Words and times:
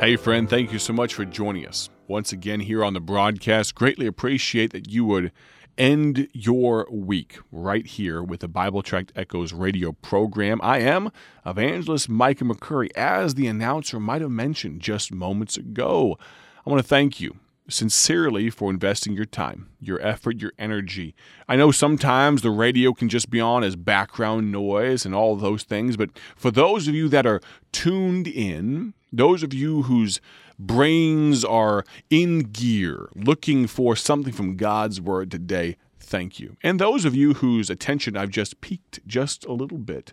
Hey, 0.00 0.16
friend, 0.16 0.50
thank 0.50 0.72
you 0.72 0.78
so 0.78 0.92
much 0.92 1.14
for 1.14 1.24
joining 1.24 1.66
us 1.66 1.88
once 2.08 2.32
again 2.32 2.60
here 2.60 2.84
on 2.84 2.94
the 2.94 3.00
broadcast. 3.00 3.74
Greatly 3.74 4.06
appreciate 4.06 4.72
that 4.72 4.90
you 4.90 5.04
would 5.04 5.32
end 5.78 6.28
your 6.32 6.86
week 6.90 7.38
right 7.50 7.86
here 7.86 8.22
with 8.22 8.40
the 8.40 8.48
Bible 8.48 8.82
Tract 8.82 9.12
Echoes 9.16 9.52
radio 9.52 9.92
program. 9.92 10.60
I 10.62 10.80
am 10.80 11.10
evangelist 11.46 12.08
Micah 12.08 12.44
McCurry, 12.44 12.90
as 12.96 13.34
the 13.34 13.46
announcer 13.46 13.98
might 13.98 14.20
have 14.20 14.32
mentioned 14.32 14.80
just 14.80 15.12
moments 15.12 15.56
ago. 15.56 16.18
I 16.66 16.70
want 16.70 16.82
to 16.82 16.88
thank 16.88 17.20
you 17.20 17.36
sincerely 17.68 18.50
for 18.50 18.70
investing 18.70 19.14
your 19.14 19.24
time, 19.24 19.70
your 19.80 20.00
effort, 20.02 20.40
your 20.40 20.52
energy. 20.58 21.14
I 21.48 21.56
know 21.56 21.70
sometimes 21.70 22.42
the 22.42 22.50
radio 22.50 22.92
can 22.92 23.08
just 23.08 23.30
be 23.30 23.40
on 23.40 23.64
as 23.64 23.76
background 23.76 24.52
noise 24.52 25.06
and 25.06 25.14
all 25.14 25.36
those 25.36 25.62
things, 25.62 25.96
but 25.96 26.10
for 26.36 26.50
those 26.50 26.88
of 26.88 26.94
you 26.94 27.08
that 27.08 27.26
are 27.26 27.40
tuned 27.72 28.26
in, 28.26 28.92
those 29.16 29.42
of 29.42 29.54
you 29.54 29.82
whose 29.82 30.20
brains 30.58 31.44
are 31.44 31.84
in 32.10 32.40
gear, 32.40 33.08
looking 33.14 33.66
for 33.66 33.96
something 33.96 34.32
from 34.32 34.56
God's 34.56 35.00
Word 35.00 35.30
today, 35.30 35.76
thank 35.98 36.38
you. 36.38 36.56
And 36.62 36.78
those 36.78 37.04
of 37.04 37.14
you 37.14 37.34
whose 37.34 37.70
attention 37.70 38.16
I've 38.16 38.30
just 38.30 38.60
piqued 38.60 39.06
just 39.06 39.44
a 39.44 39.52
little 39.52 39.78
bit, 39.78 40.12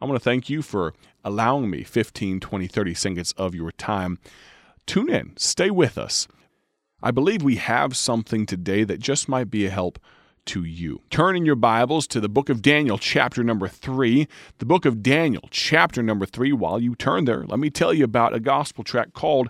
I 0.00 0.04
want 0.04 0.16
to 0.16 0.24
thank 0.24 0.50
you 0.50 0.62
for 0.62 0.92
allowing 1.24 1.70
me 1.70 1.82
15, 1.82 2.40
20, 2.40 2.66
30 2.66 2.94
seconds 2.94 3.32
of 3.32 3.54
your 3.54 3.72
time. 3.72 4.18
Tune 4.86 5.10
in, 5.10 5.36
stay 5.36 5.70
with 5.70 5.98
us. 5.98 6.28
I 7.02 7.10
believe 7.10 7.42
we 7.42 7.56
have 7.56 7.96
something 7.96 8.46
today 8.46 8.84
that 8.84 9.00
just 9.00 9.28
might 9.28 9.50
be 9.50 9.66
a 9.66 9.70
help 9.70 9.98
to 10.46 10.64
you. 10.64 11.00
Turn 11.10 11.36
in 11.36 11.44
your 11.44 11.56
Bibles 11.56 12.06
to 12.08 12.20
the 12.20 12.28
book 12.28 12.48
of 12.48 12.62
Daniel, 12.62 12.98
chapter 12.98 13.44
number 13.44 13.68
three. 13.68 14.26
The 14.58 14.64
book 14.64 14.84
of 14.84 15.02
Daniel, 15.02 15.48
chapter 15.50 16.02
number 16.02 16.26
three. 16.26 16.52
While 16.52 16.80
you 16.80 16.94
turn 16.94 17.24
there, 17.24 17.44
let 17.44 17.58
me 17.58 17.70
tell 17.70 17.92
you 17.92 18.04
about 18.04 18.34
a 18.34 18.40
gospel 18.40 18.84
tract 18.84 19.12
called 19.12 19.48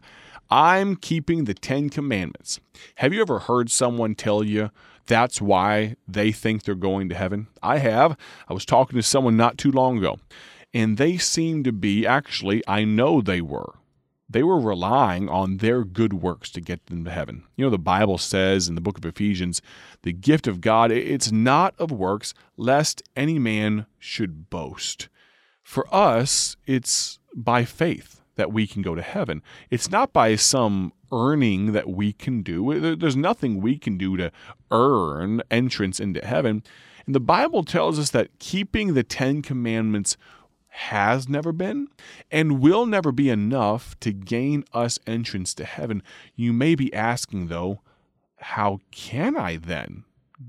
I'm 0.50 0.96
Keeping 0.96 1.44
the 1.44 1.54
Ten 1.54 1.88
Commandments. 1.90 2.60
Have 2.96 3.12
you 3.12 3.20
ever 3.20 3.40
heard 3.40 3.70
someone 3.70 4.14
tell 4.14 4.42
you 4.42 4.70
that's 5.06 5.40
why 5.40 5.96
they 6.06 6.32
think 6.32 6.62
they're 6.62 6.74
going 6.74 7.08
to 7.08 7.14
heaven? 7.14 7.48
I 7.62 7.78
have. 7.78 8.16
I 8.48 8.54
was 8.54 8.64
talking 8.64 8.96
to 8.96 9.02
someone 9.02 9.36
not 9.36 9.58
too 9.58 9.70
long 9.70 9.98
ago, 9.98 10.18
and 10.72 10.96
they 10.96 11.16
seemed 11.16 11.64
to 11.64 11.72
be 11.72 12.06
actually, 12.06 12.62
I 12.66 12.84
know 12.84 13.20
they 13.20 13.40
were 13.40 13.74
they 14.28 14.42
were 14.42 14.60
relying 14.60 15.28
on 15.28 15.58
their 15.58 15.84
good 15.84 16.12
works 16.14 16.50
to 16.50 16.60
get 16.60 16.86
them 16.86 17.04
to 17.04 17.10
heaven. 17.10 17.44
You 17.56 17.64
know, 17.64 17.70
the 17.70 17.78
Bible 17.78 18.18
says 18.18 18.68
in 18.68 18.74
the 18.74 18.80
book 18.80 18.98
of 18.98 19.04
Ephesians, 19.04 19.62
the 20.02 20.12
gift 20.12 20.46
of 20.46 20.60
God, 20.60 20.90
it's 20.90 21.30
not 21.30 21.74
of 21.78 21.90
works, 21.92 22.34
lest 22.56 23.02
any 23.14 23.38
man 23.38 23.86
should 23.98 24.50
boast. 24.50 25.08
For 25.62 25.86
us, 25.94 26.56
it's 26.66 27.18
by 27.34 27.64
faith 27.64 28.22
that 28.36 28.52
we 28.52 28.66
can 28.66 28.82
go 28.82 28.94
to 28.94 29.02
heaven. 29.02 29.42
It's 29.70 29.90
not 29.90 30.12
by 30.12 30.36
some 30.36 30.92
earning 31.12 31.72
that 31.72 31.88
we 31.88 32.12
can 32.12 32.42
do. 32.42 32.96
There's 32.96 33.16
nothing 33.16 33.60
we 33.60 33.78
can 33.78 33.96
do 33.96 34.16
to 34.16 34.32
earn 34.70 35.42
entrance 35.50 36.00
into 36.00 36.24
heaven. 36.24 36.62
And 37.06 37.14
the 37.14 37.20
Bible 37.20 37.62
tells 37.62 37.98
us 37.98 38.10
that 38.10 38.38
keeping 38.38 38.94
the 38.94 39.04
Ten 39.04 39.40
Commandments 39.40 40.16
has 40.76 41.26
never 41.26 41.52
been 41.52 41.88
and 42.30 42.60
will 42.60 42.84
never 42.84 43.10
be 43.10 43.30
enough 43.30 43.98
to 44.00 44.12
gain 44.12 44.62
us 44.74 44.98
entrance 45.06 45.54
to 45.54 45.64
heaven. 45.64 46.02
You 46.34 46.52
may 46.52 46.74
be 46.74 46.92
asking, 46.92 47.48
though, 47.48 47.80
how 48.36 48.80
can 48.90 49.38
I 49.38 49.56
then 49.56 50.04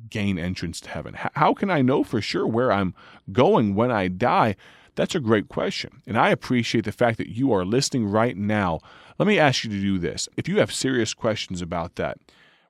gain 0.10 0.38
entrance 0.38 0.82
to 0.82 0.90
heaven? 0.90 1.16
How 1.16 1.54
can 1.54 1.70
I 1.70 1.82
know 1.82 2.04
for 2.04 2.22
sure 2.22 2.46
where 2.46 2.74
I'm 2.74 2.94
going 3.32 3.74
when 3.74 3.90
I 3.90 4.10
die? 4.10 4.58
That's 4.96 5.16
a 5.16 5.22
great 5.22 5.48
question. 5.48 6.02
And 6.06 6.18
I 6.18 6.30
appreciate 6.32 6.84
the 6.84 6.92
fact 6.92 7.18
that 7.20 7.30
you 7.30 7.54
are 7.54 7.64
listening 7.64 8.08
right 8.08 8.36
now. 8.36 8.80
Let 9.18 9.28
me 9.28 9.40
ask 9.40 9.64
you 9.64 9.70
to 9.70 9.80
do 9.80 9.98
this. 9.98 10.28
If 10.36 10.50
you 10.50 10.60
have 10.60 10.74
serious 10.74 11.14
questions 11.14 11.62
about 11.62 11.96
that, 11.96 12.18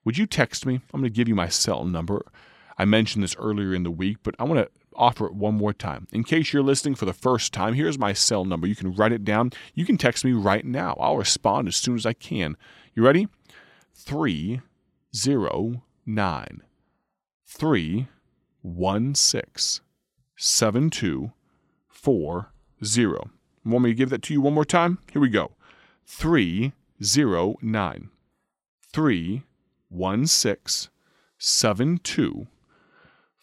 would 0.05 0.17
you 0.17 0.27
text 0.27 0.65
me? 0.65 0.75
I'm 0.93 1.01
going 1.01 1.11
to 1.11 1.15
give 1.15 1.27
you 1.27 1.35
my 1.35 1.49
cell 1.49 1.85
number. 1.85 2.23
I 2.77 2.85
mentioned 2.85 3.23
this 3.23 3.35
earlier 3.37 3.73
in 3.73 3.81
the 3.81 3.89
week, 3.89 4.17
but 4.21 4.35
I 4.37 4.43
want 4.43 4.59
to 4.59 4.69
offer 4.97 5.27
it 5.27 5.35
one 5.35 5.55
more 5.55 5.73
time. 5.73 6.07
In 6.11 6.23
case 6.23 6.51
you're 6.51 6.63
listening 6.63 6.95
for 6.95 7.05
the 7.05 7.13
first 7.13 7.53
time, 7.53 7.73
here's 7.73 7.99
my 7.99 8.13
cell 8.13 8.45
number. 8.45 8.67
You 8.67 8.75
can 8.75 8.93
write 8.93 9.11
it 9.11 9.23
down. 9.23 9.51
You 9.73 9.85
can 9.85 9.97
text 9.97 10.25
me 10.25 10.33
right 10.33 10.65
now. 10.65 10.95
I'll 10.99 11.17
respond 11.17 11.67
as 11.67 11.75
soon 11.75 11.95
as 11.95 12.05
I 12.05 12.13
can. 12.13 12.55
You 12.93 13.03
ready? 13.03 13.27
309 13.95 16.61
316 17.45 19.83
7240. 20.35 23.31
Want 23.65 23.83
me 23.83 23.89
to 23.89 23.95
give 23.95 24.09
that 24.09 24.21
to 24.23 24.33
you 24.33 24.41
one 24.41 24.53
more 24.53 24.65
time? 24.65 24.99
Here 25.11 25.21
we 25.21 25.29
go. 25.29 25.51
309 26.05 28.09
316 28.93 30.89
7240. 31.37 32.56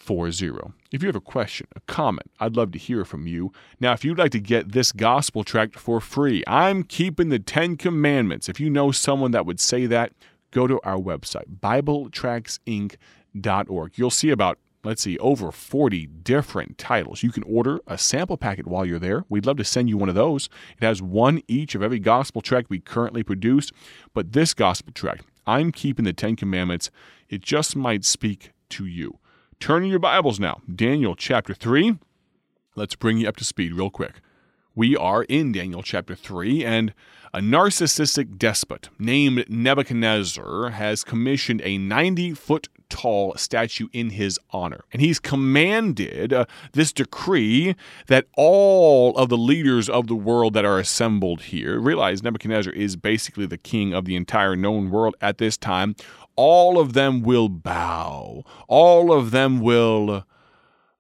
40. 0.05 0.51
If 0.93 1.03
you 1.03 1.09
have 1.09 1.17
a 1.17 1.21
question, 1.21 1.67
a 1.75 1.81
comment, 1.81 2.31
I'd 2.39 2.57
love 2.57 2.71
to 2.73 2.79
hear 2.79 3.07
from 3.07 3.27
you. 3.27 3.53
Now, 3.81 3.93
if 3.93 4.05
you'd 4.05 4.19
like 4.19 4.33
to 4.33 4.41
get 4.41 4.73
this 4.73 4.93
gospel 4.93 5.45
tract 5.45 5.79
for 5.79 5.99
free, 5.99 6.45
I'm 6.47 6.83
keeping 6.83 7.31
the 7.31 7.39
Ten 7.39 7.77
Commandments. 7.77 8.51
If 8.51 8.61
you 8.61 8.69
know 8.69 8.93
someone 8.93 9.31
that 9.31 9.47
would 9.47 9.61
say 9.61 9.87
that, 9.87 10.13
go 10.51 10.67
to 10.67 10.79
our 10.85 10.99
website, 10.99 11.59
BibleTractsInc.org. 11.61 13.93
You'll 13.97 14.11
see 14.11 14.31
about 14.31 14.59
let's 14.85 15.01
see, 15.01 15.17
over 15.17 15.51
40 15.51 16.07
different 16.07 16.77
titles. 16.77 17.23
You 17.23 17.33
can 17.33 17.43
order 17.45 17.81
a 17.87 17.97
sample 17.97 18.37
packet 18.37 18.67
while 18.67 18.85
you're 18.85 18.99
there. 18.99 19.25
We'd 19.31 19.47
love 19.47 19.57
to 19.57 19.65
send 19.65 19.89
you 19.89 19.97
one 19.97 20.11
of 20.11 20.15
those. 20.15 20.51
It 20.79 20.85
has 20.85 21.01
one 21.01 21.41
each 21.49 21.75
of 21.75 21.83
every 21.83 21.99
gospel 21.99 22.43
tract 22.43 22.69
we 22.69 22.81
currently 22.81 23.23
produce. 23.23 23.73
But 24.13 24.35
this 24.35 24.53
gospel 24.53 24.93
tract, 24.93 25.25
I'm 25.47 25.73
keeping 25.73 26.05
the 26.05 26.13
Ten 26.13 26.37
Commandments, 26.37 26.91
it 27.31 27.41
just 27.41 27.75
might 27.75 28.05
speak 28.05 28.53
to 28.69 28.85
you. 28.85 29.21
Turn 29.61 29.85
in 29.85 29.91
your 29.91 29.99
Bibles 29.99 30.39
now, 30.39 30.61
Daniel 30.75 31.15
chapter 31.15 31.55
3. 31.55 31.99
Let's 32.77 32.97
bring 32.97 33.19
you 33.19 33.29
up 33.29 33.37
to 33.37 33.45
speed 33.45 33.73
real 33.73 33.91
quick. 33.91 34.21
We 34.75 34.97
are 34.97 35.23
in 35.25 35.53
Daniel 35.53 35.83
chapter 35.83 36.15
3, 36.15 36.65
and 36.65 36.93
a 37.33 37.39
narcissistic 37.39 38.37
despot 38.37 38.89
named 38.99 39.45
Nebuchadnezzar 39.49 40.71
has 40.71 41.05
commissioned 41.05 41.63
a 41.65 41.79
90 41.79 42.35
foot 42.35 42.69
tall 42.89 43.35
statue 43.37 43.89
in 43.93 44.11
his 44.11 44.39
honor. 44.51 44.85
And 44.93 45.01
he's 45.01 45.19
commanded 45.19 46.33
uh, 46.33 46.45
this 46.73 46.93
decree 46.93 47.75
that 48.09 48.27
all 48.37 49.17
of 49.17 49.29
the 49.29 49.39
leaders 49.39 49.89
of 49.89 50.07
the 50.07 50.15
world 50.15 50.55
that 50.55 50.65
are 50.65 50.79
assembled 50.79 51.43
here 51.43 51.81
realize 51.81 52.23
Nebuchadnezzar 52.23 52.73
is 52.73 52.97
basically 52.97 53.47
the 53.47 53.59
king 53.59 53.95
of 53.95 54.05
the 54.05 54.17
entire 54.17 54.55
known 54.57 54.91
world 54.91 55.17
at 55.21 55.39
this 55.39 55.57
time 55.57 55.97
all 56.37 56.79
of 56.79 56.93
them 56.93 57.23
will 57.23 57.49
bow, 57.49 58.45
all 58.69 59.13
of 59.13 59.31
them 59.31 59.61
will 59.61 60.27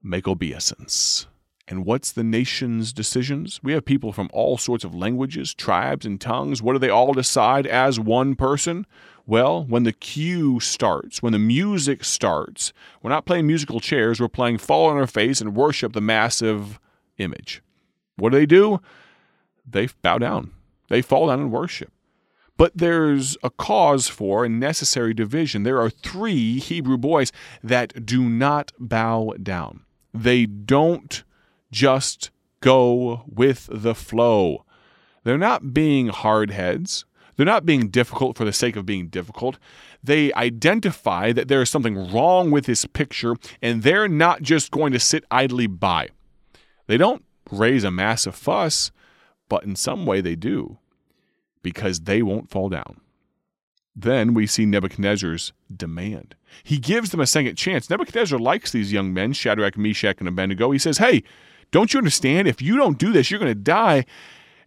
make 0.02 0.28
obeisance. 0.28 1.26
And 1.66 1.86
what's 1.86 2.12
the 2.12 2.24
nation's 2.24 2.92
decisions? 2.92 3.58
We 3.62 3.72
have 3.72 3.86
people 3.86 4.12
from 4.12 4.28
all 4.34 4.58
sorts 4.58 4.84
of 4.84 4.94
languages, 4.94 5.54
tribes, 5.54 6.04
and 6.04 6.20
tongues. 6.20 6.60
What 6.60 6.74
do 6.74 6.78
they 6.78 6.90
all 6.90 7.14
decide 7.14 7.66
as 7.66 7.98
one 7.98 8.34
person? 8.34 8.86
Well, 9.26 9.64
when 9.64 9.84
the 9.84 9.92
cue 9.92 10.60
starts, 10.60 11.22
when 11.22 11.32
the 11.32 11.38
music 11.38 12.04
starts, 12.04 12.74
we're 13.02 13.10
not 13.10 13.24
playing 13.24 13.46
musical 13.46 13.80
chairs, 13.80 14.20
we're 14.20 14.28
playing 14.28 14.58
fall 14.58 14.90
on 14.90 14.98
our 14.98 15.06
face 15.06 15.40
and 15.40 15.56
worship 15.56 15.94
the 15.94 16.02
massive 16.02 16.78
image. 17.16 17.62
What 18.16 18.32
do 18.32 18.38
they 18.38 18.46
do? 18.46 18.80
They 19.66 19.88
bow 20.02 20.18
down. 20.18 20.52
They 20.88 21.00
fall 21.00 21.28
down 21.28 21.40
and 21.40 21.50
worship. 21.50 21.90
But 22.56 22.72
there's 22.74 23.36
a 23.42 23.50
cause 23.50 24.08
for 24.08 24.44
a 24.44 24.48
necessary 24.48 25.12
division. 25.12 25.64
There 25.64 25.80
are 25.80 25.90
three 25.90 26.58
Hebrew 26.60 26.96
boys 26.96 27.32
that 27.62 28.06
do 28.06 28.28
not 28.28 28.72
bow 28.78 29.34
down. 29.42 29.80
They 30.12 30.46
don't 30.46 31.24
just 31.72 32.30
go 32.60 33.24
with 33.26 33.68
the 33.72 33.94
flow. 33.94 34.64
They're 35.24 35.36
not 35.36 35.74
being 35.74 36.08
hardheads. 36.08 37.04
They're 37.36 37.44
not 37.44 37.66
being 37.66 37.88
difficult 37.88 38.36
for 38.36 38.44
the 38.44 38.52
sake 38.52 38.76
of 38.76 38.86
being 38.86 39.08
difficult. 39.08 39.58
They 40.04 40.32
identify 40.34 41.32
that 41.32 41.48
there 41.48 41.62
is 41.62 41.70
something 41.70 42.12
wrong 42.12 42.52
with 42.52 42.66
this 42.66 42.84
picture, 42.86 43.34
and 43.60 43.82
they're 43.82 44.06
not 44.06 44.42
just 44.42 44.70
going 44.70 44.92
to 44.92 45.00
sit 45.00 45.24
idly 45.30 45.66
by. 45.66 46.10
They 46.86 46.96
don't 46.96 47.24
raise 47.50 47.82
a 47.82 47.90
massive 47.90 48.36
fuss, 48.36 48.92
but 49.48 49.64
in 49.64 49.74
some 49.74 50.06
way 50.06 50.20
they 50.20 50.36
do 50.36 50.78
because 51.64 52.00
they 52.02 52.22
won't 52.22 52.48
fall 52.48 52.68
down. 52.68 53.00
Then 53.96 54.34
we 54.34 54.46
see 54.46 54.66
Nebuchadnezzar's 54.66 55.52
demand. 55.74 56.36
He 56.62 56.78
gives 56.78 57.10
them 57.10 57.20
a 57.20 57.26
second 57.26 57.56
chance. 57.56 57.90
Nebuchadnezzar 57.90 58.38
likes 58.38 58.70
these 58.70 58.92
young 58.92 59.12
men, 59.12 59.32
Shadrach, 59.32 59.76
Meshach, 59.76 60.18
and 60.18 60.28
Abednego. 60.28 60.70
He 60.70 60.78
says, 60.78 60.98
Hey, 60.98 61.22
don't 61.70 61.92
you 61.92 61.98
understand? 61.98 62.46
If 62.46 62.62
you 62.62 62.76
don't 62.76 62.98
do 62.98 63.12
this, 63.12 63.30
you're 63.30 63.40
going 63.40 63.50
to 63.50 63.56
die. 63.56 64.04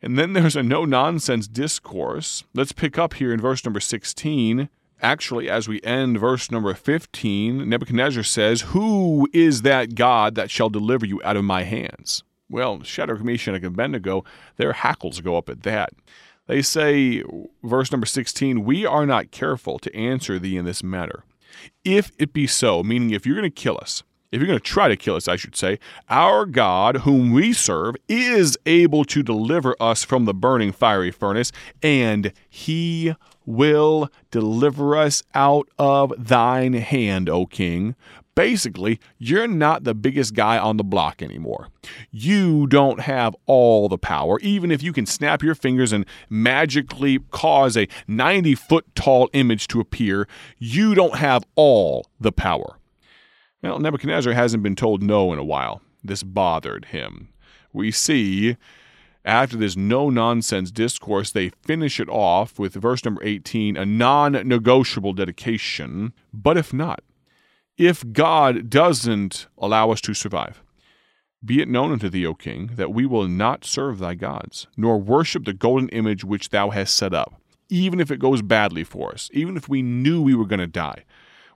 And 0.02 0.18
then 0.18 0.34
there's 0.34 0.56
a 0.56 0.64
no 0.64 0.86
nonsense 0.86 1.48
discourse. 1.48 2.44
Let's 2.54 2.72
pick 2.72 2.98
up 2.98 3.16
here 3.16 3.34
in 3.34 3.40
verse 3.40 3.64
number 3.64 3.80
16. 3.80 4.70
Actually, 5.02 5.48
as 5.50 5.68
we 5.68 5.80
end 5.84 6.20
verse 6.20 6.50
number 6.50 6.74
15, 6.74 7.70
Nebuchadnezzar 7.70 8.24
says, 8.24 8.62
Who 8.62 9.30
is 9.32 9.62
that 9.62 9.94
God 9.94 10.36
that 10.36 10.50
shall 10.50 10.70
deliver 10.70 11.06
you 11.06 11.22
out 11.24 11.38
of 11.38 11.44
my 11.44 11.64
hands? 11.64 12.24
Well, 12.50 12.82
Shadrach, 12.82 13.24
Meshach, 13.24 13.56
and 13.56 13.66
Abednego, 13.66 14.24
their 14.56 14.74
hackles 14.74 15.20
go 15.20 15.38
up 15.38 15.50
at 15.50 15.64
that. 15.64 15.92
They 16.48 16.62
say, 16.62 17.24
verse 17.64 17.92
number 17.92 18.08
16, 18.08 18.64
We 18.64 18.86
are 18.86 19.06
not 19.06 19.32
careful 19.32 19.80
to 19.80 19.96
answer 19.96 20.40
thee 20.40 20.58
in 20.58 20.66
this 20.66 20.84
matter. 20.84 21.24
If 21.84 22.12
it 22.18 22.34
be 22.34 22.48
so, 22.48 22.84
meaning 22.84 23.12
if 23.12 23.26
you're 23.26 23.36
going 23.36 23.50
to 23.50 23.50
kill 23.50 23.78
us, 23.82 24.04
if 24.32 24.42
you're 24.42 24.48
going 24.48 24.60
to 24.60 24.64
try 24.64 24.90
to 24.90 24.98
kill 24.98 25.16
us, 25.16 25.28
I 25.28 25.38
should 25.38 25.56
say, 25.56 25.80
our 26.10 26.46
God, 26.46 26.98
whom 26.98 27.32
we 27.32 27.54
serve, 27.54 27.96
is 28.10 28.58
able 28.66 29.06
to 29.06 29.24
deliver 29.24 29.76
us 29.80 30.04
from 30.04 30.26
the 30.26 30.34
burning 30.34 30.74
fiery 30.74 31.12
furnace, 31.12 31.52
and 31.82 32.34
he 32.50 33.14
will 33.46 34.10
deliver 34.30 34.98
us 34.98 35.24
out 35.34 35.70
of 35.80 36.14
thine 36.18 36.74
hand, 36.74 37.30
O 37.30 37.46
king. 37.46 37.96
Basically, 38.38 39.00
you're 39.18 39.48
not 39.48 39.84
the 39.84 39.96
biggest 39.96 40.36
guy 40.36 40.60
on 40.60 40.78
the 40.78 40.84
block 40.84 41.24
anymore. 41.24 41.70
You 42.12 42.68
don't 42.68 43.00
have 43.00 43.36
all 43.48 43.90
the 43.90 43.98
power, 43.98 44.40
even 44.42 44.70
if 44.70 44.84
you 44.84 44.94
can 44.94 45.08
snap 45.08 45.42
your 45.42 45.56
fingers 45.56 45.92
and 45.92 46.06
magically 46.30 47.18
cause 47.32 47.76
a 47.76 47.88
90 48.08 48.54
foot 48.54 48.86
tall 48.94 49.28
image 49.34 49.68
to 49.70 49.80
appear, 49.80 50.28
you 50.60 50.94
don't 50.94 51.16
have 51.16 51.46
all 51.56 52.06
the 52.20 52.32
power. 52.32 52.78
Well, 53.64 53.80
Nebuchadnezzar 53.80 54.34
hasn't 54.34 54.62
been 54.62 54.76
told 54.76 55.02
no 55.02 55.34
in 55.34 55.40
a 55.40 55.44
while. 55.44 55.82
This 56.04 56.22
bothered 56.22 56.86
him. 56.86 57.30
We 57.74 57.90
see 57.90 58.56
after 59.26 59.58
this 59.58 59.76
no 59.76 60.12
nonsense 60.12 60.70
discourse, 60.70 61.32
they 61.32 61.50
finish 61.64 62.00
it 62.00 62.08
off 62.08 62.60
with 62.60 62.76
verse 62.76 63.04
number 63.04 63.24
18 63.24 63.76
a 63.76 63.84
non 63.84 64.34
negotiable 64.48 65.14
dedication. 65.14 66.14
But 66.32 66.56
if 66.56 66.72
not, 66.72 67.02
if 67.78 68.12
God 68.12 68.70
doesn't 68.70 69.48
allow 69.58 69.92
us 69.92 70.02
to 70.02 70.14
survive, 70.14 70.64
be 71.46 71.62
it 71.62 71.68
known 71.68 71.92
unto 71.92 72.10
thee, 72.10 72.26
O 72.26 72.34
king, 72.34 72.72
that 72.76 72.92
we 72.92 73.06
will 73.06 73.28
not 73.28 73.64
serve 73.64 74.00
thy 74.00 74.16
gods, 74.16 74.68
nor 74.76 74.98
worship 74.98 75.46
the 75.46 75.54
golden 75.54 75.88
image 75.90 76.24
which 76.24 76.50
thou 76.50 76.72
hast 76.72 76.96
set 76.96 77.14
up. 77.14 77.40
Even 77.70 78.00
if 78.00 78.10
it 78.10 78.20
goes 78.20 78.42
badly 78.42 78.84
for 78.84 79.12
us, 79.12 79.30
even 79.34 79.56
if 79.56 79.70
we 79.70 79.82
knew 79.82 80.22
we 80.22 80.34
were 80.34 80.46
going 80.46 80.60
to 80.60 80.68
die, 80.68 81.04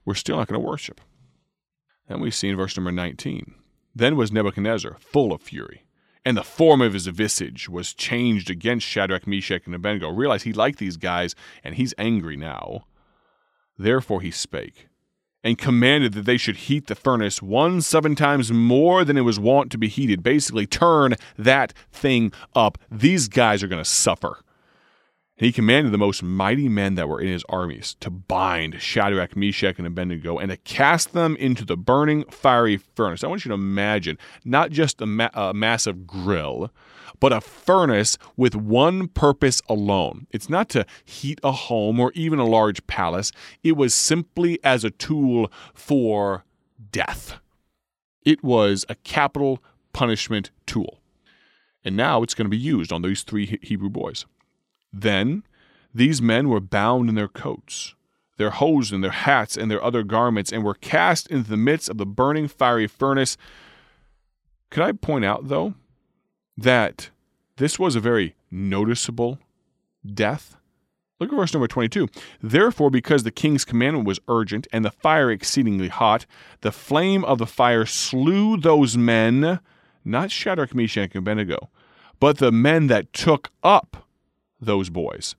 we're 0.06 0.14
still 0.14 0.38
not 0.38 0.48
going 0.48 0.62
to 0.62 0.68
worship. 0.68 1.02
Then 2.08 2.20
we 2.20 2.30
see 2.30 2.50
in 2.50 2.58
verse 2.58 2.78
number 2.78 2.92
19 2.92 3.56
Then 3.96 4.16
was 4.16 4.32
Nebuchadnezzar 4.32 4.98
full 5.00 5.34
of 5.34 5.42
fury, 5.42 5.86
and 6.24 6.38
the 6.38 6.44
form 6.44 6.82
of 6.82 6.94
his 6.94 7.08
visage 7.08 7.68
was 7.68 7.94
changed 7.94 8.50
against 8.50 8.86
Shadrach, 8.86 9.26
Meshach, 9.26 9.66
and 9.66 9.74
Abednego. 9.74 10.10
Realize 10.10 10.44
he 10.44 10.54
liked 10.54 10.78
these 10.78 10.98
guys, 10.98 11.34
and 11.64 11.76
he's 11.76 11.96
angry 11.98 12.38
now. 12.38 12.86
Therefore 13.78 14.22
he 14.22 14.30
spake, 14.30 14.88
and 15.44 15.58
commanded 15.58 16.14
that 16.14 16.26
they 16.26 16.38
should 16.38 16.56
heat 16.56 16.88
the 16.88 16.96
furnace 16.96 17.42
one 17.42 17.82
seven 17.82 18.16
times 18.16 18.52
more 18.52 19.04
than 19.04 19.18
it 19.18 19.22
was 19.22 19.40
wont 19.40 19.72
to 19.72 19.78
be 19.78 19.88
heated. 19.88 20.24
Basically, 20.24 20.66
turn 20.66 21.16
that 21.38 21.74
thing 21.92 22.32
up. 22.56 22.78
These 22.90 23.28
guys 23.28 23.64
are 23.64 23.68
going 23.68 23.84
to 23.84 23.90
suffer. 23.90 24.40
And 25.42 25.48
he 25.48 25.52
commanded 25.54 25.92
the 25.92 25.98
most 25.98 26.22
mighty 26.22 26.70
men 26.70 26.94
that 26.94 27.10
were 27.10 27.20
in 27.20 27.28
his 27.28 27.44
armies 27.50 27.96
to 28.02 28.12
bind 28.12 28.80
Shadrach, 28.80 29.36
Meshach, 29.36 29.80
and 29.80 29.88
Abednego 29.88 30.38
and 30.38 30.52
to 30.52 30.58
cast 30.58 31.14
them 31.14 31.36
into 31.38 31.66
the 31.66 31.76
burning 31.76 32.26
fiery 32.26 32.78
furnace. 32.78 33.24
I 33.24 33.28
want 33.28 33.44
you 33.44 33.50
to 33.50 33.56
imagine 33.56 34.20
not 34.46 34.70
just 34.70 35.02
a, 35.02 35.08
ma- 35.08 35.32
a 35.34 35.52
massive 35.52 36.06
grill, 36.06 36.70
but 37.20 37.34
a 37.34 37.42
furnace 37.42 38.20
with 38.38 38.54
one 38.54 39.08
purpose 39.08 39.64
alone. 39.68 40.28
It's 40.30 40.48
not 40.48 40.70
to 40.70 40.86
heat 41.06 41.40
a 41.44 41.52
home 41.52 42.00
or 42.00 42.12
even 42.14 42.38
a 42.38 42.46
large 42.46 42.86
palace, 42.86 43.32
it 43.64 43.76
was 43.76 43.96
simply 43.96 44.60
as 44.64 44.84
a 44.84 44.92
tool 44.92 45.52
for 45.74 46.46
death. 46.92 47.40
It 48.24 48.44
was 48.44 48.86
a 48.90 48.94
capital 48.94 49.64
punishment 49.92 50.52
tool. 50.68 51.00
And 51.84 51.98
now 51.98 52.22
it's 52.22 52.36
going 52.36 52.46
to 52.46 52.50
be 52.56 52.60
used 52.60 52.94
on 52.94 53.02
these 53.02 53.24
three 53.24 53.58
Hebrew 53.64 53.90
boys. 53.90 54.28
Then 54.94 55.44
these 55.94 56.22
men 56.22 56.50
were 56.50 56.60
bound 56.60 57.10
in 57.10 57.16
their 57.16 57.28
coats, 57.28 57.96
their 58.38 58.52
hose 58.52 58.92
and 58.92 59.04
their 59.04 59.12
hats, 59.12 59.58
and 59.58 59.70
their 59.70 59.84
other 59.84 60.04
garments, 60.04 60.52
and 60.52 60.64
were 60.64 60.74
cast 60.74 61.28
into 61.28 61.50
the 61.50 61.58
midst 61.58 61.90
of 61.90 61.98
the 61.98 62.06
burning 62.06 62.48
fiery 62.48 62.88
furnace. 62.88 63.38
Could 64.70 64.84
I 64.84 64.94
point 64.94 65.26
out, 65.26 65.48
though, 65.48 65.74
that 66.58 67.10
this 67.58 67.78
was 67.78 67.96
a 67.96 68.00
very 68.00 68.36
noticeable 68.50 69.40
death? 70.06 70.56
Look 71.20 71.32
at 71.32 71.36
verse 71.36 71.54
number 71.54 71.68
22. 71.68 72.08
Therefore, 72.42 72.90
because 72.90 73.22
the 73.22 73.32
king's 73.32 73.64
commandment 73.64 74.08
was 74.08 74.20
urgent 74.28 74.66
and 74.74 74.84
the 74.84 74.90
fire 74.90 75.30
exceedingly 75.30 75.90
hot, 75.90 76.26
the 76.62 76.72
flame 76.72 77.24
of 77.26 77.38
the 77.38 77.46
fire 77.46 77.86
slew 77.86 78.58
those 78.58 78.98
men, 78.98 79.60
not 80.04 80.32
Shadrach, 80.32 80.74
Meshach, 80.74 81.12
and 81.14 81.18
Abednego, 81.18 81.70
but 82.20 82.40
the 82.40 82.52
men 82.52 82.88
that 82.88 83.14
took 83.14 83.52
up 83.62 84.08
those 84.62 84.90
boys. 84.90 85.36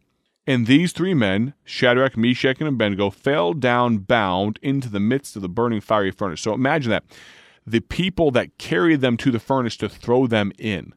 And 0.46 0.66
these 0.66 0.92
three 0.92 1.14
men, 1.14 1.54
Shadrach, 1.64 2.16
Meshach, 2.16 2.58
and 2.58 2.68
Abednego, 2.68 3.10
fell 3.10 3.52
down 3.54 3.98
bound 3.98 4.58
into 4.60 4.88
the 4.88 5.00
midst 5.00 5.36
of 5.36 5.42
the 5.42 5.48
burning 5.48 5.80
fiery 5.80 6.10
furnace. 6.10 6.40
So 6.40 6.52
imagine 6.52 6.90
that. 6.90 7.04
The 7.64 7.80
people 7.80 8.32
that 8.32 8.58
carried 8.58 9.00
them 9.02 9.16
to 9.18 9.30
the 9.30 9.38
furnace 9.38 9.76
to 9.76 9.88
throw 9.88 10.26
them 10.26 10.50
in, 10.58 10.94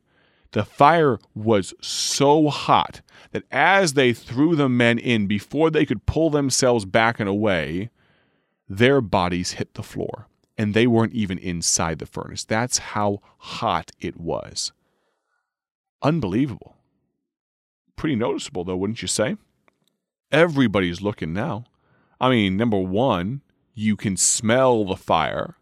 the 0.51 0.66
fire 0.66 1.19
was 1.36 1.75
so 1.80 2.48
hot 2.48 3.01
that 3.31 3.44
as 3.51 3.94
they 3.94 4.13
threw 4.13 4.56
the 4.56 4.69
men 4.69 4.98
in, 4.98 5.27
before 5.27 5.69
they 5.69 5.86
could 5.86 6.07
pull 6.07 6.31
themselves 6.31 6.86
back 6.86 7.19
and 7.19 7.30
away, 7.30 7.92
their 8.68 9.00
bodies 9.00 9.54
hit 9.54 9.75
the 9.75 9.83
floor. 9.83 10.27
And 10.57 10.74
they 10.74 10.88
weren't 10.88 11.13
even 11.13 11.38
inside 11.38 12.00
the 12.00 12.06
furnace. 12.06 12.45
That's 12.45 12.77
how 12.77 13.19
hot 13.38 13.92
it 14.00 14.18
was. 14.18 14.72
Unbelievable 16.01 16.75
pretty 17.96 18.16
noticeable, 18.16 18.64
though, 18.64 18.78
wouldn't 18.78 19.02
you 19.02 19.08
say? 19.08 19.38
Everybody's 20.32 21.02
looking 21.02 21.34
now. 21.34 21.66
I 22.20 22.30
mean, 22.30 22.58
number 22.58 22.80
one, 22.80 23.42
you 23.74 23.96
can 23.96 24.18
smell 24.18 24.86
the 24.86 24.96
fire. 24.96 25.56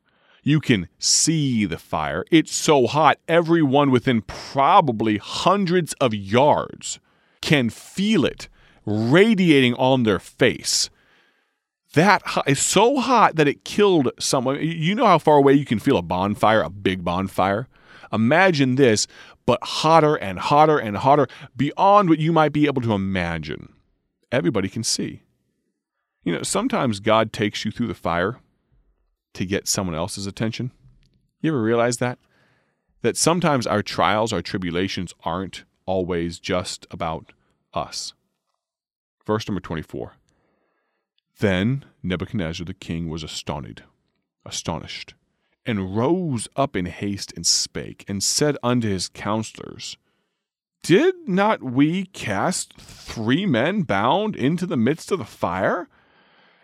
You 0.43 0.59
can 0.59 0.89
see 0.99 1.65
the 1.65 1.77
fire. 1.77 2.25
It's 2.29 2.53
so 2.53 2.85
hot, 2.85 3.17
everyone 3.27 3.91
within 3.91 4.21
probably 4.21 5.17
hundreds 5.17 5.93
of 5.93 6.13
yards 6.13 6.99
can 7.41 7.69
feel 7.69 8.25
it 8.25 8.49
radiating 8.85 9.73
on 9.75 10.03
their 10.03 10.19
face. 10.19 10.89
That 11.93 12.23
is 12.47 12.59
so 12.59 12.99
hot 12.99 13.35
that 13.35 13.47
it 13.47 13.63
killed 13.63 14.11
someone. 14.19 14.59
You 14.61 14.95
know 14.95 15.05
how 15.05 15.19
far 15.19 15.37
away 15.37 15.53
you 15.53 15.65
can 15.65 15.79
feel 15.79 15.97
a 15.97 16.01
bonfire, 16.01 16.61
a 16.61 16.69
big 16.69 17.03
bonfire? 17.03 17.67
Imagine 18.11 18.75
this 18.75 19.07
but 19.45 19.59
hotter 19.63 20.15
and 20.15 20.39
hotter 20.39 20.77
and 20.77 20.97
hotter 20.97 21.27
beyond 21.55 22.09
what 22.09 22.19
you 22.19 22.31
might 22.31 22.53
be 22.53 22.65
able 22.65 22.81
to 22.81 22.93
imagine. 22.93 23.73
Everybody 24.31 24.69
can 24.69 24.83
see. 24.83 25.23
You 26.23 26.33
know, 26.33 26.43
sometimes 26.43 26.99
God 26.99 27.33
takes 27.33 27.65
you 27.65 27.71
through 27.71 27.87
the 27.87 27.93
fire 27.93 28.39
to 29.33 29.45
get 29.45 29.67
someone 29.67 29.95
else's 29.95 30.27
attention. 30.27 30.71
You 31.41 31.51
ever 31.51 31.61
realize 31.61 31.97
that? 31.97 32.19
That 33.01 33.17
sometimes 33.17 33.67
our 33.67 33.81
trials, 33.81 34.31
our 34.31 34.41
tribulations 34.41 35.13
aren't 35.25 35.65
always 35.85 36.39
just 36.39 36.87
about 36.89 37.33
us. 37.73 38.13
Verse 39.25 39.47
number 39.47 39.59
24. 39.59 40.13
Then 41.39 41.83
Nebuchadnezzar 42.01 42.65
the 42.65 42.73
king 42.73 43.09
was 43.09 43.23
astonished, 43.23 43.81
astonished, 44.45 45.15
and 45.65 45.95
rose 45.95 46.47
up 46.55 46.75
in 46.75 46.85
haste 46.85 47.33
and 47.35 47.45
spake, 47.45 48.05
and 48.07 48.23
said 48.23 48.57
unto 48.61 48.87
his 48.87 49.09
counselors, 49.09 49.97
Did 50.81 51.27
not 51.27 51.63
we 51.63 52.05
cast 52.05 52.73
three 52.77 53.45
men 53.45 53.83
bound 53.83 54.35
into 54.35 54.65
the 54.65 54.77
midst 54.77 55.11
of 55.11 55.19
the 55.19 55.25
fire? 55.25 55.87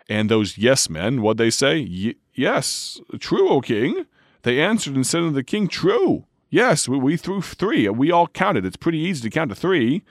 And 0.08 0.28
those 0.28 0.58
yes 0.58 0.90
men, 0.90 1.22
what 1.22 1.36
they 1.36 1.50
say? 1.50 2.14
Yes, 2.34 3.00
true, 3.18 3.48
O 3.48 3.60
king. 3.60 4.06
They 4.42 4.60
answered 4.60 4.94
and 4.94 5.06
said 5.06 5.22
unto 5.22 5.34
the 5.34 5.44
king, 5.44 5.68
True. 5.68 6.24
Yes, 6.48 6.88
we, 6.88 6.98
we 6.98 7.16
threw 7.16 7.40
three. 7.40 7.88
We 7.88 8.10
all 8.10 8.26
counted. 8.26 8.64
It's 8.64 8.76
pretty 8.76 8.98
easy 8.98 9.22
to 9.22 9.30
count 9.30 9.50
to 9.50 9.54
three. 9.54 10.02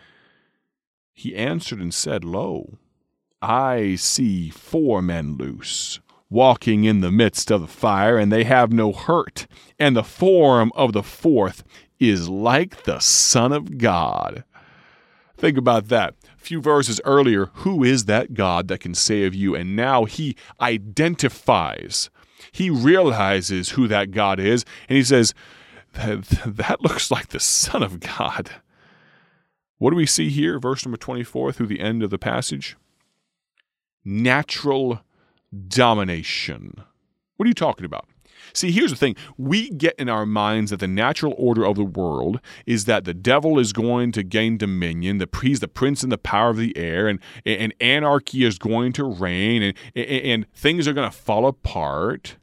He 1.14 1.36
answered 1.36 1.80
and 1.80 1.94
said, 1.94 2.24
Lo, 2.24 2.78
I 3.42 3.96
see 3.96 4.50
four 4.50 5.02
men 5.02 5.36
loose 5.36 6.00
walking 6.30 6.84
in 6.84 7.02
the 7.02 7.12
midst 7.12 7.50
of 7.52 7.62
the 7.62 7.68
fire, 7.68 8.18
and 8.18 8.32
they 8.32 8.44
have 8.44 8.72
no 8.72 8.92
hurt. 8.92 9.48
And 9.78 9.96
the 9.96 10.04
form 10.04 10.72
of 10.76 10.94
the 10.94 11.04
fourth 11.04 11.64
is 12.00 12.30
like 12.30 12.84
the 12.84 13.00
Son 13.00 13.52
of 13.52 13.78
God. 13.78 14.44
Think 15.38 15.58
about 15.58 15.88
that. 15.88 16.16
A 16.38 16.42
few 16.42 16.62
verses 16.62 17.02
earlier, 17.06 17.48
who 17.54 17.84
is 17.84 18.06
that 18.06 18.34
God 18.34 18.68
that 18.68 18.82
can 18.82 18.94
save 18.94 19.34
you? 19.34 19.56
And 19.56 19.76
now 19.76 20.06
he 20.06 20.36
identifies, 20.60 22.10
he 22.52 22.70
realizes 22.70 23.70
who 23.70 23.88
that 23.88 24.12
God 24.12 24.40
is, 24.40 24.66
and 24.88 24.98
he 24.98 25.04
says, 25.04 25.34
that, 25.94 26.24
that 26.46 26.82
looks 26.82 27.10
like 27.10 27.30
the 27.30 27.40
Son 27.40 27.82
of 27.82 28.00
God. 28.00 28.52
What 29.78 29.92
do 29.92 29.96
we 29.96 30.06
see 30.06 30.30
here, 30.30 30.60
verse 30.60 30.86
number 30.86 30.98
24 30.98 31.54
through 31.54 31.68
the 31.68 31.80
end 31.80 32.04
of 32.04 32.10
the 32.10 32.20
passage? 32.20 32.76
Natural 34.04 35.02
domination. 35.68 36.74
What 37.38 37.46
are 37.46 37.48
you 37.48 37.54
talking 37.54 37.86
about? 37.86 38.08
See, 38.54 38.72
here's 38.72 38.92
the 38.92 38.98
thing. 38.98 39.16
We 39.38 39.70
get 39.70 39.96
in 40.00 40.10
our 40.10 40.26
minds 40.26 40.72
that 40.72 40.80
the 40.80 40.88
natural 40.88 41.36
order 41.38 41.66
of 41.66 41.76
the 41.76 41.84
world 41.84 42.40
is 42.66 42.86
that 42.86 43.06
the 43.06 43.14
devil 43.14 43.60
is 43.60 43.74
going 43.74 44.12
to 44.14 44.24
gain 44.24 44.58
dominion, 44.58 45.18
the 45.18 45.30
he's 45.42 45.60
the 45.60 45.68
prince 45.68 46.04
and 46.04 46.12
the 46.12 46.18
power 46.18 46.50
of 46.50 46.58
the 46.58 46.76
air, 46.78 47.08
and, 47.08 47.20
and 47.46 47.74
anarchy 47.80 48.44
is 48.44 48.58
going 48.58 48.94
to 48.94 49.04
reign, 49.04 49.62
and, 49.62 49.78
and 49.96 50.52
things 50.54 50.88
are 50.88 50.94
going 50.94 51.10
to 51.10 51.16
fall 51.16 51.46
apart. 51.46 52.38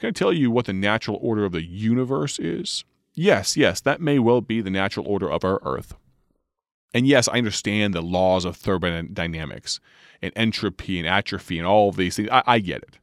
Can 0.00 0.08
I 0.08 0.12
tell 0.12 0.32
you 0.32 0.50
what 0.50 0.66
the 0.66 0.72
natural 0.72 1.18
order 1.22 1.44
of 1.44 1.52
the 1.52 1.64
universe 1.64 2.38
is? 2.38 2.84
Yes, 3.14 3.56
yes, 3.56 3.80
that 3.82 4.00
may 4.00 4.18
well 4.18 4.40
be 4.40 4.60
the 4.60 4.70
natural 4.70 5.06
order 5.06 5.30
of 5.30 5.44
our 5.44 5.60
earth. 5.62 5.94
And 6.94 7.06
yes, 7.08 7.28
I 7.28 7.38
understand 7.38 7.92
the 7.92 8.00
laws 8.00 8.44
of 8.44 8.56
thermodynamics 8.56 9.80
and 10.22 10.32
entropy 10.36 10.98
and 10.98 11.08
atrophy 11.08 11.58
and 11.58 11.66
all 11.66 11.88
of 11.88 11.96
these 11.96 12.16
things. 12.16 12.28
I, 12.30 12.42
I 12.46 12.58
get 12.60 12.82
it. 12.82 12.98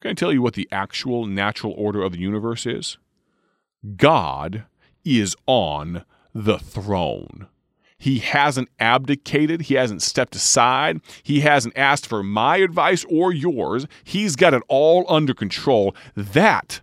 Can 0.00 0.12
I 0.12 0.14
tell 0.14 0.32
you 0.32 0.40
what 0.40 0.54
the 0.54 0.68
actual 0.70 1.26
natural 1.26 1.74
order 1.76 2.02
of 2.02 2.12
the 2.12 2.20
universe 2.20 2.64
is? 2.64 2.96
God 3.96 4.64
is 5.04 5.34
on 5.46 6.04
the 6.32 6.58
throne. 6.58 7.48
He 7.98 8.18
hasn't 8.18 8.68
abdicated. 8.78 9.62
He 9.62 9.74
hasn't 9.74 10.02
stepped 10.02 10.36
aside. 10.36 11.00
He 11.22 11.40
hasn't 11.40 11.76
asked 11.76 12.06
for 12.06 12.22
my 12.22 12.58
advice 12.58 13.04
or 13.08 13.32
yours. 13.32 13.86
He's 14.04 14.36
got 14.36 14.54
it 14.54 14.62
all 14.68 15.06
under 15.08 15.34
control. 15.34 15.96
That 16.14 16.82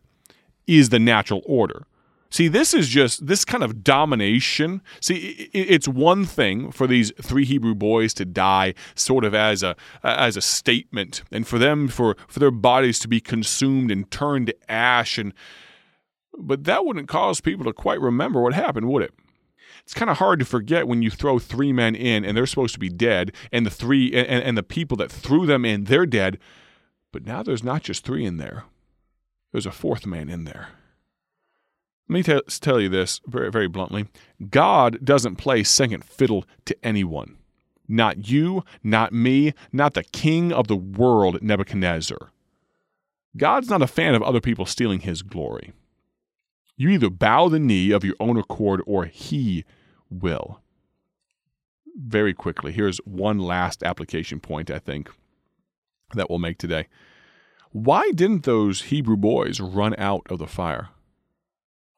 is 0.65 0.89
the 0.89 0.99
natural 0.99 1.43
order. 1.45 1.85
See, 2.33 2.47
this 2.47 2.73
is 2.73 2.89
just 2.89 3.27
this 3.27 3.45
kind 3.45 3.63
of 3.63 3.83
domination. 3.83 4.81
See, 4.99 5.51
it's 5.53 5.87
one 5.87 6.25
thing 6.25 6.71
for 6.71 6.87
these 6.87 7.11
three 7.21 7.45
Hebrew 7.45 7.75
boys 7.75 8.11
to 8.15 8.25
die 8.25 8.73
sort 8.95 9.23
of 9.23 9.35
as 9.35 9.61
a 9.61 9.75
as 10.01 10.35
a 10.35 10.41
statement 10.41 11.21
and 11.31 11.47
for 11.47 11.59
them 11.59 11.87
for 11.87 12.17
for 12.27 12.39
their 12.39 12.49
bodies 12.49 12.97
to 12.99 13.07
be 13.07 13.21
consumed 13.21 13.91
and 13.91 14.09
turned 14.09 14.47
to 14.47 14.55
ash 14.71 15.19
and 15.19 15.31
but 16.35 16.63
that 16.63 16.87
wouldn't 16.87 17.07
cause 17.07 17.39
people 17.39 17.65
to 17.65 17.73
quite 17.73 18.01
remember 18.01 18.41
what 18.41 18.55
happened, 18.55 18.89
would 18.89 19.03
it? 19.03 19.13
It's 19.83 19.93
kind 19.93 20.09
of 20.09 20.17
hard 20.17 20.39
to 20.39 20.45
forget 20.45 20.87
when 20.87 21.03
you 21.03 21.11
throw 21.11 21.37
three 21.37 21.71
men 21.71 21.93
in 21.93 22.25
and 22.25 22.35
they're 22.35 22.47
supposed 22.47 22.73
to 22.73 22.79
be 22.79 22.89
dead 22.89 23.31
and 23.51 23.63
the 23.63 23.69
three 23.69 24.11
and, 24.11 24.43
and 24.43 24.57
the 24.57 24.63
people 24.63 24.97
that 24.97 25.11
threw 25.11 25.45
them 25.45 25.65
in, 25.65 25.83
they're 25.83 26.07
dead. 26.07 26.39
But 27.11 27.27
now 27.27 27.43
there's 27.43 27.63
not 27.63 27.83
just 27.83 28.03
three 28.03 28.25
in 28.25 28.37
there. 28.37 28.63
There's 29.51 29.67
a 29.67 29.71
fourth 29.71 30.07
man 30.07 30.29
in 30.29 30.45
there. 30.45 30.69
Let 32.09 32.13
me 32.13 32.23
t- 32.23 32.59
tell 32.59 32.79
you 32.79 32.89
this 32.89 33.21
very, 33.25 33.49
very 33.49 33.67
bluntly 33.67 34.07
God 34.49 35.03
doesn't 35.03 35.37
play 35.37 35.63
second 35.63 36.03
fiddle 36.03 36.45
to 36.65 36.75
anyone. 36.83 37.37
Not 37.87 38.29
you, 38.29 38.63
not 38.83 39.13
me, 39.13 39.53
not 39.71 39.93
the 39.93 40.03
king 40.03 40.51
of 40.51 40.67
the 40.67 40.75
world, 40.75 41.41
Nebuchadnezzar. 41.41 42.31
God's 43.35 43.69
not 43.69 43.81
a 43.81 43.87
fan 43.87 44.15
of 44.15 44.21
other 44.21 44.41
people 44.41 44.65
stealing 44.65 45.01
his 45.01 45.21
glory. 45.21 45.73
You 46.75 46.89
either 46.89 47.09
bow 47.09 47.49
the 47.49 47.59
knee 47.59 47.91
of 47.91 48.03
your 48.03 48.15
own 48.19 48.37
accord 48.37 48.81
or 48.85 49.05
he 49.05 49.63
will. 50.09 50.61
Very 51.95 52.33
quickly, 52.33 52.71
here's 52.71 52.97
one 52.99 53.37
last 53.37 53.83
application 53.83 54.39
point, 54.39 54.71
I 54.71 54.79
think, 54.79 55.09
that 56.13 56.29
we'll 56.29 56.39
make 56.39 56.57
today. 56.57 56.87
Why 57.71 58.11
didn't 58.11 58.43
those 58.43 58.83
Hebrew 58.83 59.17
boys 59.17 59.59
run 59.59 59.95
out 59.97 60.25
of 60.29 60.39
the 60.39 60.47
fire? 60.47 60.89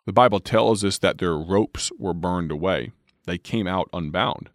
The 0.06 0.14
Bible 0.14 0.40
tells 0.40 0.84
us 0.84 1.00
that 1.00 1.18
their 1.18 1.36
ropes 1.36 1.92
were 1.98 2.14
burned 2.14 2.52
away. 2.52 2.92
They 3.26 3.38
came 3.38 3.68
out 3.68 3.90
unbound. 3.92 4.50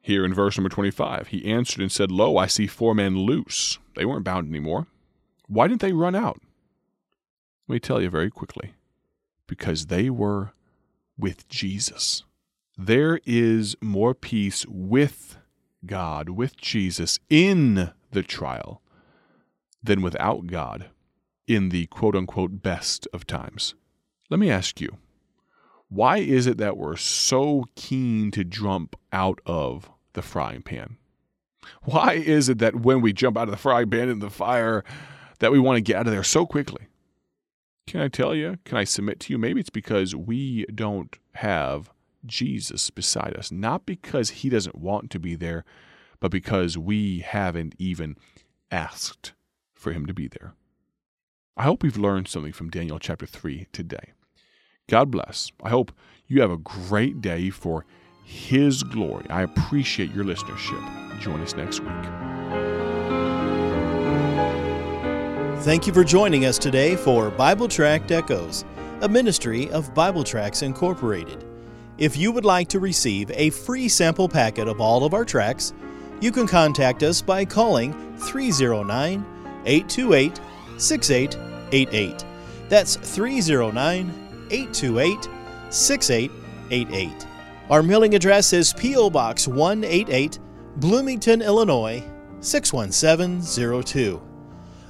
Here 0.00 0.24
in 0.24 0.34
verse 0.34 0.56
number 0.56 0.68
25, 0.70 1.28
he 1.28 1.50
answered 1.50 1.80
and 1.80 1.92
said, 1.92 2.10
Lo, 2.10 2.36
I 2.36 2.46
see 2.46 2.66
four 2.66 2.94
men 2.94 3.18
loose. 3.18 3.78
They 3.96 4.04
weren't 4.04 4.24
bound 4.24 4.48
anymore. 4.48 4.86
Why 5.46 5.68
didn't 5.68 5.82
they 5.82 5.92
run 5.92 6.14
out? 6.14 6.40
Let 7.68 7.74
me 7.74 7.80
tell 7.80 8.00
you 8.00 8.10
very 8.10 8.30
quickly 8.30 8.74
because 9.46 9.86
they 9.86 10.10
were 10.10 10.52
with 11.18 11.48
Jesus. 11.48 12.24
There 12.76 13.20
is 13.24 13.76
more 13.80 14.14
peace 14.14 14.66
with 14.66 15.36
God, 15.86 16.30
with 16.30 16.56
Jesus 16.56 17.18
in 17.28 17.92
the 18.10 18.22
trial 18.22 18.82
than 19.82 20.02
without 20.02 20.46
God 20.46 20.90
in 21.46 21.68
the 21.68 21.86
quote 21.86 22.16
unquote 22.16 22.62
best 22.62 23.06
of 23.12 23.26
times. 23.26 23.74
Let 24.30 24.40
me 24.40 24.50
ask 24.50 24.80
you, 24.80 24.96
why 25.88 26.18
is 26.18 26.46
it 26.46 26.56
that 26.58 26.76
we're 26.76 26.96
so 26.96 27.66
keen 27.76 28.30
to 28.32 28.44
jump 28.44 28.96
out 29.12 29.40
of 29.46 29.90
the 30.14 30.22
frying 30.22 30.62
pan? 30.62 30.96
Why 31.82 32.14
is 32.14 32.48
it 32.48 32.58
that 32.58 32.76
when 32.76 33.00
we 33.00 33.12
jump 33.12 33.36
out 33.36 33.48
of 33.48 33.52
the 33.52 33.56
frying 33.56 33.90
pan 33.90 34.08
in 34.08 34.18
the 34.18 34.30
fire, 34.30 34.84
that 35.38 35.52
we 35.52 35.58
want 35.58 35.76
to 35.76 35.82
get 35.82 35.96
out 35.96 36.06
of 36.06 36.12
there 36.12 36.24
so 36.24 36.46
quickly? 36.46 36.86
Can 37.86 38.00
I 38.00 38.08
tell 38.08 38.34
you? 38.34 38.58
Can 38.64 38.78
I 38.78 38.84
submit 38.84 39.20
to 39.20 39.32
you? 39.32 39.38
Maybe 39.38 39.60
it's 39.60 39.70
because 39.70 40.14
we 40.14 40.64
don't 40.74 41.16
have 41.34 41.90
Jesus 42.24 42.90
beside 42.90 43.36
us. 43.36 43.52
Not 43.52 43.84
because 43.84 44.30
he 44.30 44.48
doesn't 44.48 44.78
want 44.78 45.10
to 45.10 45.18
be 45.18 45.34
there, 45.34 45.64
but 46.18 46.30
because 46.30 46.78
we 46.78 47.20
haven't 47.20 47.74
even 47.78 48.16
asked 48.70 49.34
for 49.74 49.92
him 49.92 50.06
to 50.06 50.14
be 50.14 50.28
there. 50.28 50.54
I 51.56 51.62
hope 51.62 51.84
we've 51.84 51.96
learned 51.96 52.26
something 52.26 52.52
from 52.52 52.68
Daniel 52.68 52.98
chapter 52.98 53.26
3 53.26 53.68
today. 53.70 54.12
God 54.88 55.12
bless. 55.12 55.52
I 55.62 55.70
hope 55.70 55.92
you 56.26 56.40
have 56.40 56.50
a 56.50 56.56
great 56.56 57.20
day 57.20 57.50
for 57.50 57.86
his 58.24 58.82
glory. 58.82 59.24
I 59.30 59.42
appreciate 59.42 60.12
your 60.12 60.24
listenership. 60.24 61.20
Join 61.20 61.40
us 61.42 61.54
next 61.54 61.78
week. 61.78 61.90
Thank 65.62 65.86
you 65.86 65.94
for 65.94 66.02
joining 66.02 66.44
us 66.44 66.58
today 66.58 66.96
for 66.96 67.30
Bible 67.30 67.68
Tract 67.68 68.10
Echoes, 68.10 68.64
a 69.02 69.08
ministry 69.08 69.70
of 69.70 69.94
Bible 69.94 70.24
Tracts 70.24 70.62
Incorporated. 70.62 71.44
If 71.98 72.16
you 72.16 72.32
would 72.32 72.44
like 72.44 72.66
to 72.70 72.80
receive 72.80 73.30
a 73.30 73.50
free 73.50 73.88
sample 73.88 74.28
packet 74.28 74.66
of 74.66 74.80
all 74.80 75.04
of 75.04 75.14
our 75.14 75.24
tracks, 75.24 75.72
you 76.20 76.32
can 76.32 76.48
contact 76.48 77.04
us 77.04 77.22
by 77.22 77.44
calling 77.44 77.92
309 78.18 79.24
828 79.66 80.40
6888. 81.70 82.24
That's 82.68 82.96
309 82.96 84.12
828 84.50 85.28
6888. 85.70 87.26
Our 87.70 87.82
mailing 87.82 88.14
address 88.14 88.52
is 88.52 88.74
P.O. 88.74 89.08
Box 89.10 89.48
188, 89.48 90.38
Bloomington, 90.76 91.42
Illinois 91.42 92.04
61702. 92.40 94.22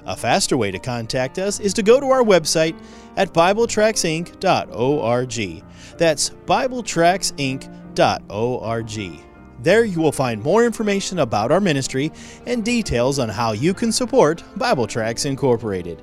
A 0.07 0.17
faster 0.17 0.57
way 0.57 0.71
to 0.71 0.79
contact 0.79 1.39
us 1.39 1.61
is 1.61 1.75
to 1.75 1.83
go 1.83 1.99
to 1.99 2.11
our 2.11 2.23
website 2.23 2.79
at 3.17 3.33
BibleTractsInc.org. 3.33 5.65
That's 5.97 6.31
BibleTractsInc.org. 6.31 9.21
There 9.63 9.85
you 9.85 10.01
will 10.01 10.13
find 10.13 10.43
more 10.43 10.67
information 10.67 11.21
about 11.21 11.51
our 11.51 11.61
ministry 11.61 12.13
and 12.47 12.63
details 12.65 13.19
on 13.19 13.31
how 13.31 13.53
you 13.53 13.73
can 13.73 13.91
support 13.93 14.45
Bible 14.57 14.87
Tracts 14.87 15.25
Incorporated. 15.25 16.03